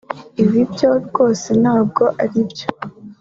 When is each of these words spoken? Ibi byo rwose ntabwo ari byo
Ibi 0.41 0.59
byo 0.71 0.89
rwose 1.05 1.49
ntabwo 1.61 2.03
ari 2.23 2.41
byo 2.49 2.67